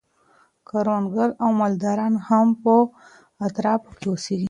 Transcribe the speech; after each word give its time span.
کروندګر 0.67 1.29
او 1.43 1.49
مالداران 1.59 2.13
هم 2.27 2.47
په 2.63 2.73
اطرافو 3.47 3.89
کي 3.99 4.05
اوسیږي. 4.09 4.39